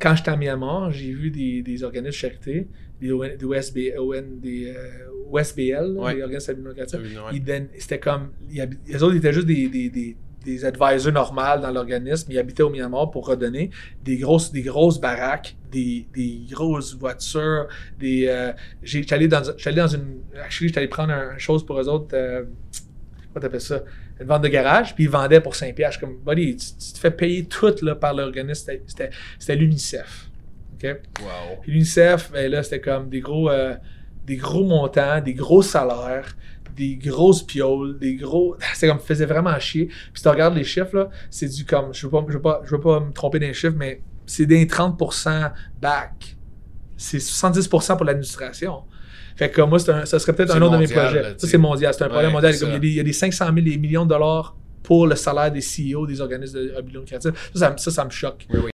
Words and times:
quand 0.00 0.14
j'étais 0.16 0.30
à 0.30 0.36
Myanmar, 0.36 0.90
j'ai 0.90 1.12
vu 1.12 1.30
des, 1.30 1.62
des 1.62 1.82
organismes 1.82 2.10
de 2.10 2.14
charité, 2.16 2.68
des, 3.00 3.12
ON, 3.12 3.28
des, 3.38 3.44
OSB, 3.44 3.78
ON, 3.98 4.22
des 4.40 4.72
euh, 4.74 5.30
OSBL, 5.30 5.96
Ouais. 5.98 6.14
les 6.16 6.22
organismes 6.22 6.54
donnaient- 7.44 7.70
C'était 7.78 7.98
comme. 8.00 8.30
ils 8.50 8.68
Les 8.86 9.02
autres 9.02 9.16
étaient 9.16 9.32
juste 9.32 9.46
des, 9.46 9.68
des, 9.68 9.88
des, 9.90 10.16
des 10.44 10.64
advisors 10.64 11.12
normaux 11.12 11.60
dans 11.60 11.70
l'organisme. 11.70 12.30
Ils 12.32 12.38
habitaient 12.38 12.62
au 12.62 12.70
Myanmar 12.70 13.10
pour 13.10 13.26
redonner 13.26 13.70
des 14.04 14.16
grosses, 14.16 14.50
des 14.52 14.62
grosses 14.62 15.00
baraques, 15.00 15.56
des, 15.70 16.06
des 16.14 16.40
grosses 16.50 16.96
voitures. 16.96 17.66
Des, 17.98 18.26
euh, 18.28 18.52
allé 19.10 19.28
dans, 19.28 19.42
allé 19.66 19.76
dans 19.76 19.86
une. 19.88 20.20
Actually, 20.42 20.68
j'étais 20.68 20.78
allé 20.78 20.88
prendre 20.88 21.12
un- 21.12 21.32
une 21.34 21.38
chose 21.38 21.66
pour 21.66 21.78
eux 21.80 21.88
autres. 21.88 22.14
Euh, 22.14 22.44
comment 23.40 23.42
t'appelles 23.42 23.60
ça? 23.60 23.82
Une 24.20 24.26
vente 24.26 24.42
de 24.42 24.48
garage, 24.48 24.94
puis 24.94 25.04
ils 25.04 25.10
vendaient 25.10 25.40
pour 25.40 25.54
5$. 25.54 25.72
piastres. 25.74 26.00
Je 26.00 26.06
suis 26.06 26.14
comme, 26.16 26.24
buddy, 26.24 26.56
tu, 26.56 26.66
tu 26.66 26.92
te 26.92 26.98
fais 26.98 27.10
payer 27.10 27.44
tout 27.44 27.74
là, 27.82 27.94
par 27.94 28.14
l'organisme. 28.14 28.70
C'était- 28.86 29.56
l'UNICEF. 29.56 30.30
OK? 30.74 30.84
Wow. 31.20 31.28
Puis 31.62 31.72
l'UNICEF, 31.72 32.30
ben 32.32 32.50
là, 32.50 32.62
c'était 32.62 32.80
comme 32.80 33.08
des 33.08 33.20
gros, 33.20 33.50
euh, 33.50 33.74
des 34.26 34.36
gros 34.36 34.64
montants, 34.64 35.20
des 35.20 35.34
gros 35.34 35.62
salaires, 35.62 36.36
des 36.76 36.96
grosses 36.96 37.42
pioles, 37.42 37.98
des 37.98 38.14
gros. 38.14 38.56
C'était 38.74 38.88
comme, 38.88 39.00
faisait 39.00 39.26
vraiment 39.26 39.58
chier. 39.58 39.86
Puis 39.86 39.96
si 40.14 40.22
tu 40.22 40.28
regardes 40.28 40.54
les 40.54 40.64
chiffres, 40.64 40.94
là, 40.96 41.08
c'est 41.30 41.48
du 41.48 41.64
comme, 41.64 41.92
je 41.92 42.06
veux 42.06 42.10
pas, 42.10 42.24
je 42.28 42.32
veux 42.34 42.40
pas, 42.42 42.60
je 42.64 42.70
veux 42.70 42.80
pas 42.80 43.00
me 43.00 43.12
tromper 43.12 43.40
dans 43.40 43.46
les 43.46 43.54
chiffres, 43.54 43.74
mais 43.76 44.00
c'est 44.26 44.46
des 44.46 44.64
30% 44.66 45.52
back. 45.80 46.36
C'est 46.96 47.18
70% 47.18 47.96
pour 47.96 48.04
l'administration. 48.04 48.82
Fait 49.36 49.50
que 49.50 49.60
moi, 49.62 49.78
c'est 49.78 49.90
un- 49.92 50.04
ça 50.04 50.18
serait 50.18 50.32
peut-être 50.34 50.54
un 50.54 50.60
autre 50.62 50.72
de 50.72 50.76
mes 50.78 50.86
mondial, 50.86 51.04
projets. 51.06 51.22
là, 51.22 51.28
ça, 51.36 51.46
c'est 51.46 51.58
mondial. 51.58 51.94
C'est 51.94 52.04
un 52.04 52.08
problème 52.08 52.28
Ouais, 52.28 52.32
mondial. 52.34 52.54
c'est 52.54 52.60
Comme 52.60 52.70
il, 52.70 52.74
y 52.74 52.76
a 52.76 52.80
des, 52.80 52.88
il 52.88 52.94
y 52.94 53.00
a 53.00 53.04
des 53.04 53.12
500 53.12 53.44
000 53.46 53.56
des 53.60 53.76
millions 53.78 54.04
de 54.04 54.10
dollars 54.10 54.56
pour 54.82 55.06
le 55.06 55.16
salaire 55.16 55.52
des 55.52 55.60
CEO 55.60 56.06
des 56.06 56.20
organismes 56.20 56.58
de, 56.58 56.74
à 56.76 56.80
but 56.82 56.92
lucratif. 56.94 57.30
Ça, 57.54 57.58
ça, 57.58 57.70
me- 57.70 57.76
ça, 57.76 57.90
ça 57.90 58.04
me 58.04 58.10
choque. 58.10 58.46
Oui, 58.50 58.58
oui. 58.58 58.66